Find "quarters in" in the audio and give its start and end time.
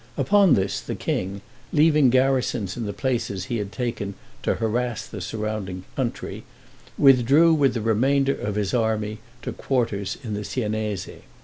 9.53-10.33